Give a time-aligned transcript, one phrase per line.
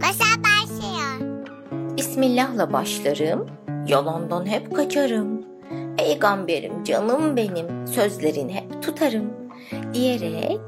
[0.00, 1.46] Masal başlıyor.
[1.96, 3.46] Bismillah'la başlarım,
[3.88, 5.46] yalandan hep kaçarım.
[5.96, 9.32] Peygamberim canım benim, sözlerini hep tutarım
[9.94, 10.60] diyerek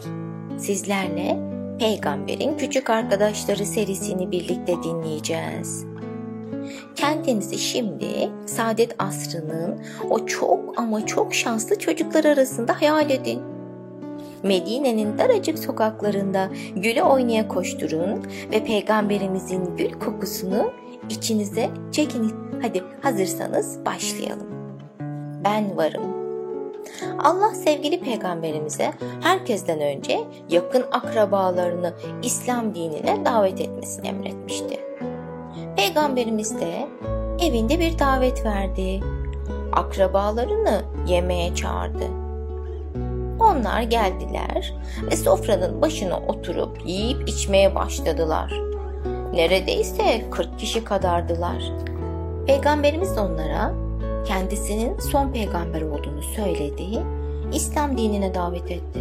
[0.58, 1.38] sizlerle
[1.78, 5.84] Peygamberin Küçük Arkadaşları serisini birlikte dinleyeceğiz.
[6.96, 9.80] Kendinizi şimdi saadet asrının
[10.10, 13.57] o çok ama çok şanslı çocuklar arasında hayal edin.
[14.42, 20.72] Medine'nin daracık sokaklarında güle oynaya koşturun ve peygamberimizin gül kokusunu
[21.10, 22.34] içinize çekin.
[22.62, 24.48] Hadi hazırsanız başlayalım.
[25.44, 26.18] Ben varım.
[27.24, 34.80] Allah sevgili peygamberimize herkesten önce yakın akrabalarını İslam dinine davet etmesini emretmişti.
[35.76, 36.88] Peygamberimiz de
[37.42, 39.00] evinde bir davet verdi.
[39.72, 42.27] Akrabalarını yemeğe çağırdı.
[43.40, 44.74] Onlar geldiler
[45.10, 48.52] ve sofranın başına oturup yiyip içmeye başladılar.
[49.34, 51.72] Neredeyse 40 kişi kadardılar.
[52.46, 53.74] Peygamberimiz onlara
[54.26, 56.84] kendisinin son peygamber olduğunu söyledi,
[57.52, 59.00] İslam dinine davet etti.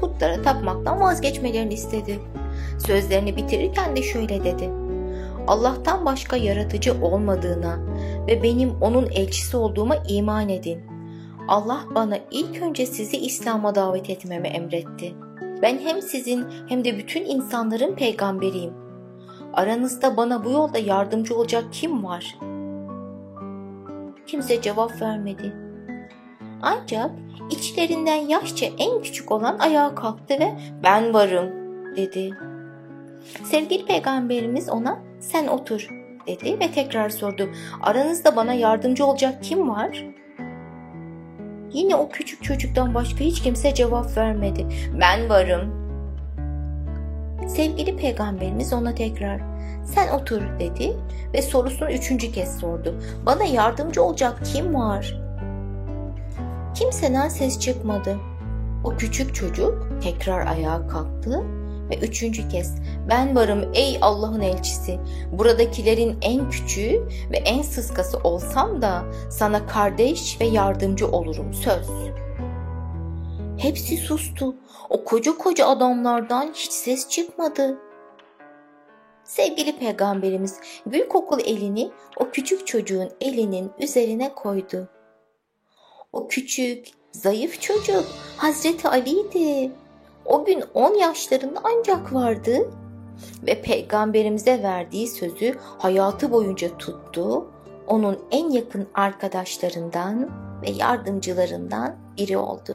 [0.00, 2.18] Putlara tapmaktan vazgeçmelerini istedi.
[2.78, 4.70] Sözlerini bitirirken de şöyle dedi.
[5.46, 7.78] Allah'tan başka yaratıcı olmadığına
[8.26, 10.95] ve benim onun elçisi olduğuma iman edin.
[11.48, 15.14] Allah bana ilk önce sizi İslam'a davet etmemi emretti.
[15.62, 18.72] Ben hem sizin hem de bütün insanların peygamberiyim.
[19.52, 22.38] Aranızda bana bu yolda yardımcı olacak kim var?
[24.26, 25.56] Kimse cevap vermedi.
[26.62, 27.10] Ancak
[27.50, 31.50] içlerinden yaşça en küçük olan ayağa kalktı ve ben varım
[31.96, 32.30] dedi.
[33.44, 35.88] Sevgili peygamberimiz ona sen otur
[36.26, 37.48] dedi ve tekrar sordu.
[37.82, 40.04] Aranızda bana yardımcı olacak kim var?
[41.72, 44.66] Yine o küçük çocuktan başka hiç kimse cevap vermedi.
[45.00, 45.86] Ben varım.
[47.48, 49.40] Sevgili peygamberimiz ona tekrar
[49.84, 50.96] sen otur dedi
[51.34, 52.94] ve sorusunu üçüncü kez sordu.
[53.26, 55.20] Bana yardımcı olacak kim var?
[56.74, 58.16] Kimseden ses çıkmadı.
[58.84, 61.42] O küçük çocuk tekrar ayağa kalktı
[61.90, 62.74] ve üçüncü kez
[63.08, 64.98] ben varım ey Allah'ın elçisi.
[65.32, 71.88] Buradakilerin en küçüğü ve en sıskası olsam da sana kardeş ve yardımcı olurum söz.
[73.58, 74.56] Hepsi sustu.
[74.90, 77.78] O koca koca adamlardan hiç ses çıkmadı.
[79.24, 84.88] Sevgili peygamberimiz gül kokulu elini o küçük çocuğun elinin üzerine koydu.
[86.12, 88.04] O küçük, zayıf çocuk
[88.36, 89.72] Hazreti Ali'ydi.
[90.26, 92.70] O gün 10 yaşlarında ancak vardı
[93.46, 97.46] ve peygamberimize verdiği sözü hayatı boyunca tuttu.
[97.86, 100.30] Onun en yakın arkadaşlarından
[100.62, 102.74] ve yardımcılarından biri oldu.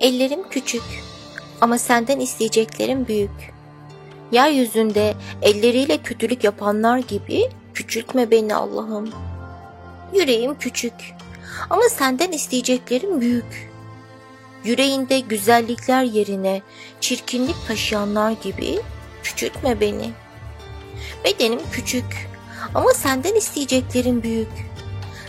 [0.00, 0.82] Ellerim küçük
[1.60, 3.54] ama senden isteyeceklerim büyük.
[4.32, 9.10] Yeryüzünde elleriyle kötülük yapanlar gibi küçültme beni Allah'ım.
[10.14, 10.94] Yüreğim küçük
[11.70, 13.70] ama senden isteyeceklerim büyük.
[14.68, 16.62] Yüreğinde güzellikler yerine
[17.00, 18.80] çirkinlik taşıyanlar gibi
[19.22, 20.10] küçültme beni.
[21.24, 22.28] Bedenim küçük
[22.74, 24.48] ama senden isteyeceklerim büyük.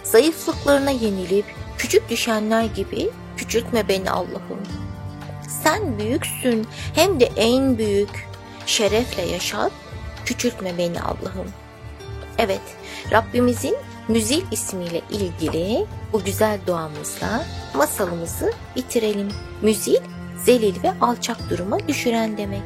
[0.03, 1.45] Zayıflıklarına yenilip
[1.77, 4.59] küçük düşenler gibi küçültme beni Allah'ım.
[5.63, 8.27] Sen büyüksün hem de en büyük.
[8.65, 9.71] Şerefle yaşat,
[10.25, 11.47] küçültme beni Allah'ım.
[12.39, 12.61] Evet,
[13.11, 13.75] Rabbimizin
[14.07, 17.45] Müzil ismiyle ilgili bu güzel duamızla
[17.75, 19.31] masalımızı bitirelim.
[19.61, 19.97] Müzil,
[20.45, 22.61] zelil ve alçak duruma düşüren demek.